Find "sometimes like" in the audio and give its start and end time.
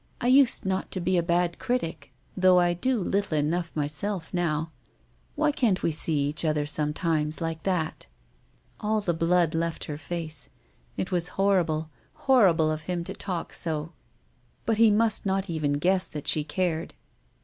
6.65-7.61